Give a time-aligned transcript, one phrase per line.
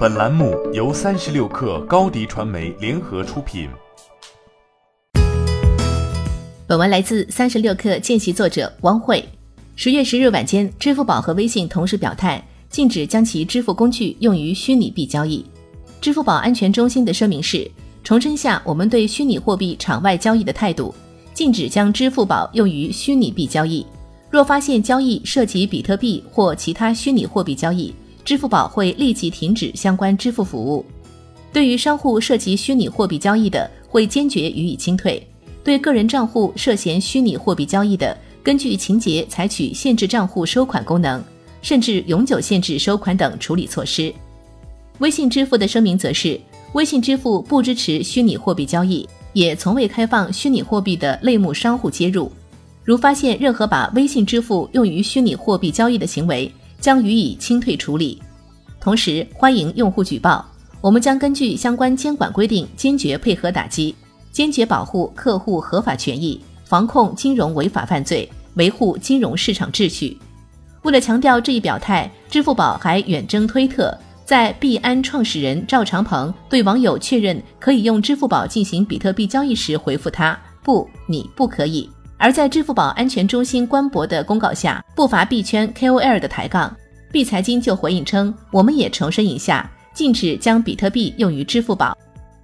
[0.00, 3.68] 本栏目由三十六氪高低传媒联合出品。
[6.66, 9.22] 本文来自三十六氪见习作者汪慧。
[9.76, 15.44] 十月十日晚间，支付宝和微信同时表态，禁止将其支付工具用于虚拟币交易。
[16.00, 17.70] 支付宝安全中心的声明是：
[18.02, 20.94] 重申下我们对虚拟货币场外交易的态度，
[21.34, 23.84] 禁止将支付宝用于虚拟币交易。
[24.30, 27.94] 若发现交易涉及比特币或其他虚拟货币交易，
[28.24, 30.84] 支付宝会立即停止相关支付服务。
[31.52, 35.20] 对于商户涉及虚拟货币交易的，会坚决予以清退；
[35.64, 41.22] 对个人账户涉嫌虚拟货币交易的，根据情节采取限制账户收款功能，
[41.60, 44.14] 甚至永久限制收款等处理措施。
[44.98, 46.40] 微信支付的声明则是：
[46.74, 52.30] 微信支付不支持虚拟货币交易，也从未开放虚拟货币的类目商户接入。
[52.84, 58.20] 如发现任何把微信支付用于虚拟货币交易的行为，将予以清退处理。
[58.80, 60.44] 同时，欢迎用户举报，
[60.80, 63.94] 我们将根据相关监管规定，坚决配合打击，
[64.32, 70.16] 坚决保护客户合法权益，防控金融违法犯罪，维护金融市场秩序。
[70.82, 81.86] 为了强调这一表态，支付宝还远征推特，在币安创始人赵长鹏对网友确认可以用支付宝进行比特币交易时，回复他：“不，你不可以。”
[82.22, 86.76] 而在支付宝安全中心官博的公告下，不乏币圈 KOL 的抬杠，
[87.10, 91.96] 币财经就回应称：“我们也重申一下，禁止将比特币用于支付宝。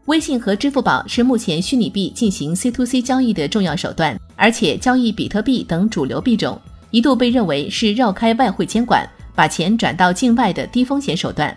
[0.06, 6.58] 微信和支付宝是目前虚拟币进行 C to C 交易的重要手段，而且交易比特币等主流币种
[6.90, 11.54] 一度被认为是绕开外汇监管，把钱转到境外的低风险手段。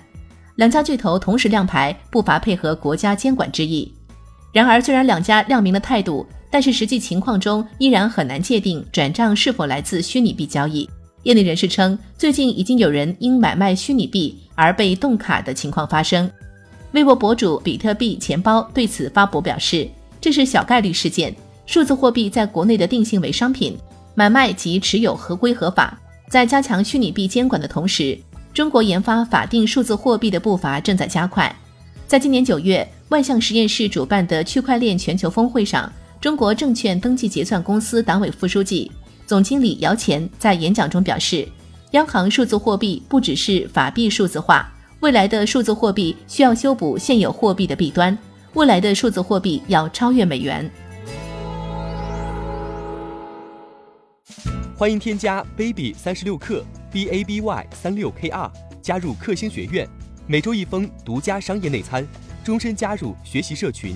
[0.56, 3.90] 两家巨头同时亮牌，不乏配合国家监管之意。
[4.52, 6.28] 然而，虽然两家亮明了态度。
[6.50, 10.90] 但是实际情况中依然很难界定转账是否来自虚拟币交易。
[11.24, 16.30] 业内人士称，最近已经有人因买卖虚拟币而被冻卡的情况发生。
[16.94, 19.88] 微博博主比特币钱包对此发博表示，
[20.22, 23.78] 这是小概率事件，数字货币在国内的定性为商品，
[24.16, 26.00] 买卖及持有合规合法。
[26.30, 28.18] 在加强虚拟币监管的同时，
[28.54, 31.54] 中国研发法定数字货币的步伐正在加快。
[32.08, 35.92] 在今年九月，万象实验室主办的区块链全球峰会上。
[36.22, 38.92] 中国证券登记结算公司党委副书记、
[39.26, 41.48] 总经理姚钱在演讲中表示，
[41.92, 44.70] 央行数字货币不只是法币数字化，
[45.00, 48.18] 未来的数字货币需要修补现有货币的弊端，
[48.54, 50.70] 未来的数字货币要超越美元。
[54.76, 58.52] 欢迎添加 baby 三十六克 b a b y 三六 k r
[58.82, 59.88] 加入克星学院，
[60.28, 62.06] 每周一封独家商业内参，
[62.44, 63.96] 终身加入学习社群，